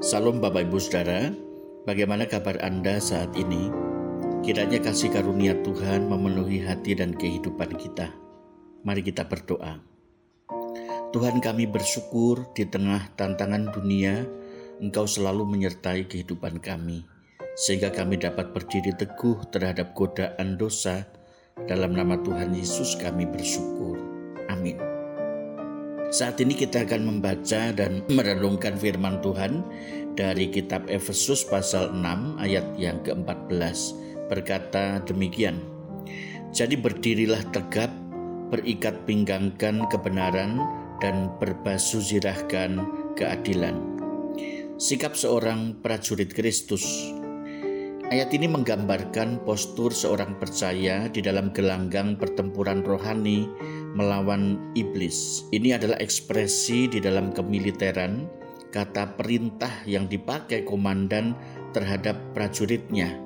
Salam 0.00 0.40
Bapak 0.40 0.64
Ibu 0.64 0.80
Saudara, 0.80 1.28
bagaimana 1.84 2.24
kabar 2.24 2.56
Anda 2.64 2.96
saat 3.04 3.36
ini? 3.36 3.68
Kiranya 4.40 4.80
kasih 4.80 5.12
karunia 5.12 5.52
Tuhan 5.60 6.08
memenuhi 6.08 6.64
hati 6.64 6.96
dan 6.96 7.12
kehidupan 7.12 7.76
kita. 7.76 8.08
Mari 8.80 9.04
kita 9.04 9.28
berdoa. 9.28 9.76
Tuhan 11.12 11.44
kami 11.44 11.68
bersyukur 11.68 12.48
di 12.56 12.64
tengah 12.64 13.12
tantangan 13.12 13.76
dunia, 13.76 14.24
Engkau 14.80 15.04
selalu 15.04 15.44
menyertai 15.44 16.08
kehidupan 16.08 16.64
kami, 16.64 17.04
sehingga 17.60 17.92
kami 17.92 18.16
dapat 18.16 18.56
berdiri 18.56 18.96
teguh 18.96 19.52
terhadap 19.52 19.92
godaan 19.92 20.56
dosa. 20.56 21.04
Dalam 21.68 21.92
nama 21.92 22.16
Tuhan 22.16 22.56
Yesus 22.56 22.96
kami 22.96 23.28
bersyukur. 23.28 24.00
Amin. 24.48 24.89
Saat 26.10 26.42
ini 26.42 26.58
kita 26.58 26.82
akan 26.82 27.06
membaca 27.06 27.70
dan 27.70 28.02
merenungkan 28.10 28.74
firman 28.74 29.22
Tuhan 29.22 29.62
dari 30.18 30.50
kitab 30.50 30.90
Efesus 30.90 31.46
pasal 31.46 31.94
6 31.94 32.34
ayat 32.42 32.66
yang 32.74 32.98
ke-14 33.06 33.78
berkata 34.26 34.98
demikian. 35.06 35.62
Jadi 36.50 36.74
berdirilah 36.74 37.46
tegap, 37.54 37.94
berikat 38.50 39.06
pinggangkan 39.06 39.86
kebenaran 39.86 40.58
dan 40.98 41.30
berbasuh 41.38 42.02
zirahkan 42.02 42.82
keadilan. 43.14 43.78
Sikap 44.82 45.14
seorang 45.14 45.78
prajurit 45.78 46.34
Kristus 46.34 46.82
Ayat 48.10 48.34
ini 48.34 48.50
menggambarkan 48.50 49.46
postur 49.46 49.94
seorang 49.94 50.34
percaya 50.42 51.06
di 51.06 51.22
dalam 51.22 51.54
gelanggang 51.54 52.18
pertempuran 52.18 52.82
rohani 52.82 53.46
melawan 53.94 54.58
iblis. 54.78 55.46
Ini 55.50 55.78
adalah 55.78 55.98
ekspresi 55.98 56.90
di 56.90 56.98
dalam 57.02 57.34
kemiliteran, 57.34 58.26
kata 58.70 59.18
perintah 59.18 59.82
yang 59.86 60.06
dipakai 60.06 60.62
komandan 60.62 61.34
terhadap 61.74 62.18
prajuritnya. 62.34 63.18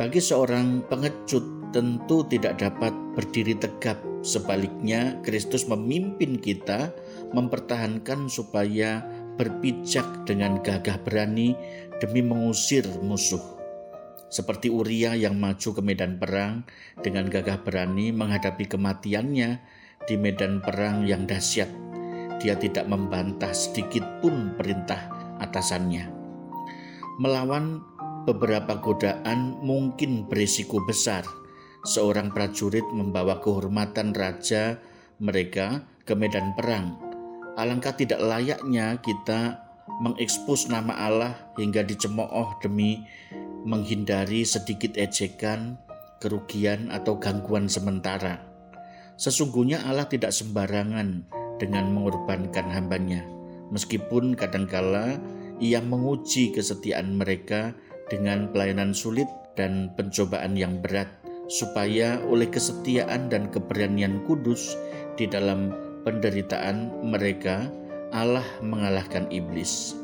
Bagi 0.00 0.20
seorang 0.20 0.84
pengecut 0.88 1.72
tentu 1.76 2.24
tidak 2.26 2.60
dapat 2.60 2.92
berdiri 3.14 3.54
tegap. 3.56 4.00
Sebaliknya, 4.20 5.16
Kristus 5.24 5.64
memimpin 5.64 6.36
kita 6.36 6.92
mempertahankan 7.32 8.28
supaya 8.28 9.00
berpijak 9.40 10.28
dengan 10.28 10.60
gagah 10.60 11.00
berani 11.00 11.56
demi 12.00 12.20
mengusir 12.20 12.84
musuh 13.00 13.59
seperti 14.30 14.70
Uria 14.70 15.18
yang 15.18 15.36
maju 15.36 15.74
ke 15.74 15.82
medan 15.82 16.16
perang 16.16 16.62
dengan 17.02 17.26
gagah 17.26 17.66
berani 17.66 18.14
menghadapi 18.14 18.70
kematiannya 18.70 19.58
di 20.06 20.14
medan 20.16 20.62
perang 20.62 21.04
yang 21.04 21.26
dahsyat. 21.26 21.68
Dia 22.40 22.56
tidak 22.56 22.88
membantah 22.88 23.52
sedikit 23.52 24.06
pun 24.24 24.56
perintah 24.56 25.36
atasannya. 25.42 26.08
Melawan 27.20 27.84
beberapa 28.24 28.80
godaan 28.80 29.60
mungkin 29.60 30.24
berisiko 30.24 30.80
besar. 30.86 31.26
Seorang 31.84 32.32
prajurit 32.32 32.84
membawa 32.92 33.40
kehormatan 33.44 34.16
raja 34.16 34.80
mereka 35.20 35.84
ke 36.08 36.16
medan 36.16 36.56
perang. 36.56 36.96
Alangkah 37.60 37.92
tidak 37.92 38.24
layaknya 38.24 39.00
kita 39.04 39.69
mengekspos 39.98 40.70
nama 40.70 40.94
Allah 40.94 41.34
hingga 41.58 41.82
dicemooh 41.82 42.62
demi 42.62 43.02
menghindari 43.66 44.46
sedikit 44.46 44.96
ejekan, 44.96 45.76
kerugian, 46.22 46.88
atau 46.94 47.18
gangguan 47.20 47.66
sementara. 47.66 48.40
Sesungguhnya 49.20 49.84
Allah 49.84 50.08
tidak 50.08 50.32
sembarangan 50.32 51.28
dengan 51.60 51.92
mengorbankan 51.92 52.72
hambanya, 52.72 53.20
meskipun 53.68 54.32
kadangkala 54.32 55.20
ia 55.60 55.84
menguji 55.84 56.56
kesetiaan 56.56 57.20
mereka 57.20 57.76
dengan 58.08 58.48
pelayanan 58.48 58.96
sulit 58.96 59.28
dan 59.60 59.92
pencobaan 59.92 60.56
yang 60.56 60.80
berat, 60.80 61.08
supaya 61.52 62.16
oleh 62.24 62.48
kesetiaan 62.48 63.28
dan 63.28 63.52
keberanian 63.52 64.24
kudus 64.24 64.72
di 65.20 65.28
dalam 65.28 65.68
penderitaan 66.08 67.04
mereka, 67.04 67.68
Allah 68.10 68.46
mengalahkan 68.58 69.30
iblis. 69.30 69.94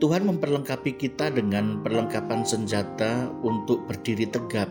Tuhan 0.00 0.24
memperlengkapi 0.24 0.96
kita 0.96 1.28
dengan 1.28 1.80
perlengkapan 1.84 2.44
senjata 2.44 3.28
untuk 3.44 3.84
berdiri 3.84 4.28
tegap. 4.28 4.68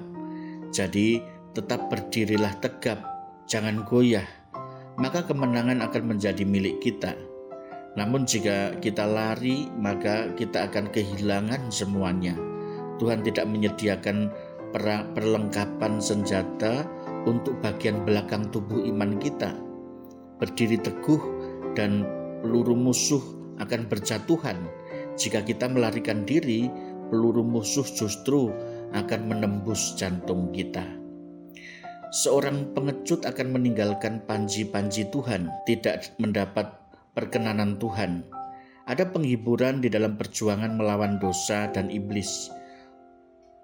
Jadi, 0.74 1.22
tetap 1.54 1.90
berdirilah 1.90 2.54
tegap, 2.62 3.02
jangan 3.46 3.86
goyah, 3.86 4.26
maka 4.98 5.26
kemenangan 5.26 5.82
akan 5.86 6.14
menjadi 6.14 6.46
milik 6.46 6.82
kita. 6.82 7.14
Namun, 7.98 8.26
jika 8.26 8.78
kita 8.82 9.06
lari, 9.06 9.70
maka 9.78 10.30
kita 10.38 10.70
akan 10.70 10.94
kehilangan 10.94 11.74
semuanya. 11.74 12.38
Tuhan 13.02 13.26
tidak 13.26 13.50
menyediakan 13.50 14.30
perlengkapan 15.18 15.98
senjata 15.98 16.86
untuk 17.26 17.58
bagian 17.66 18.06
belakang 18.06 18.46
tubuh 18.54 18.86
iman 18.86 19.18
kita. 19.18 19.54
Berdiri 20.38 20.78
teguh 20.78 21.22
dan 21.74 22.19
peluru 22.42 22.76
musuh 22.76 23.22
akan 23.60 23.88
berjatuhan 23.92 24.58
jika 25.20 25.44
kita 25.44 25.68
melarikan 25.68 26.24
diri, 26.24 26.72
peluru 27.12 27.44
musuh 27.44 27.84
justru 27.84 28.56
akan 28.96 29.22
menembus 29.28 30.00
jantung 30.00 30.48
kita. 30.56 30.88
Seorang 32.24 32.72
pengecut 32.72 33.28
akan 33.28 33.52
meninggalkan 33.52 34.24
panji-panji 34.24 35.12
Tuhan, 35.12 35.52
tidak 35.68 36.16
mendapat 36.24 36.72
perkenanan 37.12 37.76
Tuhan. 37.78 38.24
Ada 38.88 39.12
penghiburan 39.12 39.84
di 39.84 39.92
dalam 39.92 40.16
perjuangan 40.16 40.80
melawan 40.80 41.20
dosa 41.20 41.68
dan 41.70 41.92
iblis. 41.92 42.48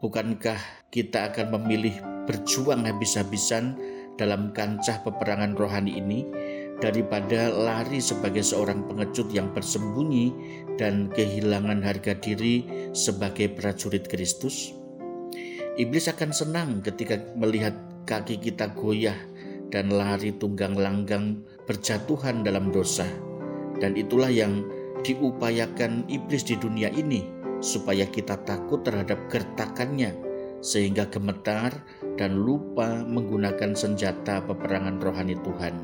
Bukankah 0.04 0.60
kita 0.92 1.32
akan 1.32 1.56
memilih 1.56 1.96
berjuang 2.28 2.84
habis-habisan 2.84 3.80
dalam 4.20 4.52
kancah 4.52 5.02
peperangan 5.08 5.56
rohani 5.56 5.98
ini? 5.98 6.20
Daripada 6.84 7.52
lari 7.52 8.04
sebagai 8.04 8.44
seorang 8.44 8.84
pengecut 8.88 9.32
yang 9.32 9.52
bersembunyi 9.56 10.32
dan 10.76 11.08
kehilangan 11.14 11.80
harga 11.84 12.16
diri 12.20 12.68
sebagai 12.92 13.52
prajurit 13.56 14.08
Kristus? 14.08 14.76
Iblis 15.76 16.08
akan 16.08 16.32
senang 16.32 16.70
ketika 16.80 17.20
melihat 17.36 17.76
kaki 18.08 18.40
kita 18.40 18.72
goyah 18.72 19.18
dan 19.74 19.92
lari 19.92 20.32
tunggang 20.32 20.78
langgang 20.78 21.44
berjatuhan 21.68 22.48
dalam 22.48 22.72
dosa. 22.72 23.04
Dan 23.76 24.00
itulah 24.00 24.32
yang 24.32 24.64
diupayakan 25.04 26.08
iblis 26.08 26.48
di 26.48 26.56
dunia 26.56 26.88
ini 26.96 27.28
supaya 27.60 28.08
kita 28.08 28.40
takut 28.48 28.88
terhadap 28.88 29.20
gertakannya 29.28 30.16
sehingga 30.64 31.06
gemetar 31.12 31.76
dan 32.16 32.40
lupa 32.40 33.04
menggunakan 33.04 33.76
senjata 33.76 34.42
peperangan 34.48 34.98
rohani 35.04 35.36
Tuhan. 35.44 35.76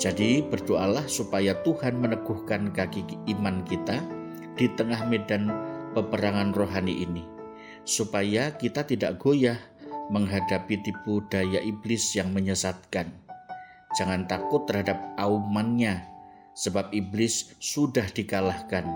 Jadi 0.00 0.40
berdoalah 0.40 1.04
supaya 1.12 1.52
Tuhan 1.60 2.00
meneguhkan 2.00 2.72
kaki 2.72 3.04
iman 3.36 3.60
kita 3.68 4.00
di 4.56 4.64
tengah 4.72 5.04
medan 5.04 5.52
peperangan 5.92 6.56
rohani 6.56 7.04
ini. 7.04 7.28
Supaya 7.84 8.56
kita 8.56 8.88
tidak 8.88 9.20
goyah 9.20 9.60
menghadapi 10.08 10.80
tipu 10.80 11.20
daya 11.28 11.60
iblis 11.60 12.16
yang 12.16 12.32
menyesatkan. 12.32 13.12
Jangan 13.92 14.24
takut 14.24 14.64
terhadap 14.64 14.96
aumannya, 15.20 16.00
sebab 16.56 16.96
iblis 16.96 17.52
sudah 17.60 18.08
dikalahkan 18.08 18.88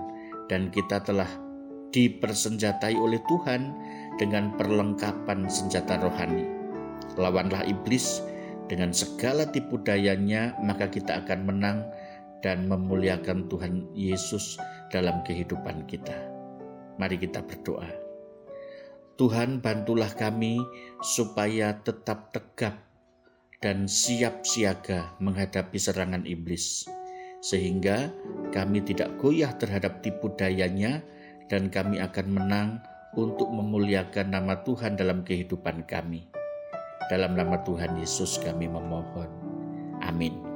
dan 0.48 0.72
kita 0.72 1.04
telah 1.04 1.28
dipersenjatai 1.92 2.96
oleh 2.96 3.20
Tuhan 3.28 3.76
dengan 4.16 4.56
perlengkapan 4.56 5.52
senjata 5.52 6.00
rohani. 6.00 6.48
Lawanlah 7.20 7.68
iblis 7.68 8.24
dengan 8.74 8.90
segala 8.90 9.46
tipu 9.46 9.78
dayanya, 9.78 10.58
maka 10.58 10.90
kita 10.90 11.22
akan 11.22 11.46
menang 11.46 11.86
dan 12.42 12.66
memuliakan 12.66 13.46
Tuhan 13.46 13.86
Yesus 13.94 14.58
dalam 14.90 15.22
kehidupan 15.22 15.86
kita. 15.86 16.18
Mari 16.98 17.22
kita 17.22 17.46
berdoa. 17.46 17.86
Tuhan, 19.14 19.62
bantulah 19.62 20.10
kami 20.10 20.58
supaya 20.98 21.78
tetap 21.86 22.34
tegap 22.34 22.74
dan 23.62 23.86
siap 23.86 24.42
siaga 24.42 25.14
menghadapi 25.22 25.78
serangan 25.78 26.26
iblis, 26.26 26.90
sehingga 27.46 28.10
kami 28.50 28.82
tidak 28.82 29.14
goyah 29.22 29.54
terhadap 29.54 30.02
tipu 30.02 30.34
dayanya, 30.34 30.98
dan 31.46 31.70
kami 31.70 32.02
akan 32.02 32.26
menang 32.26 32.82
untuk 33.14 33.54
memuliakan 33.54 34.34
nama 34.34 34.66
Tuhan 34.66 34.98
dalam 34.98 35.22
kehidupan 35.22 35.86
kami. 35.86 36.26
Dalam 37.12 37.36
nama 37.36 37.60
Tuhan 37.62 38.00
Yesus 38.00 38.40
kami 38.40 38.64
memohon. 38.68 39.28
Amin. 40.00 40.53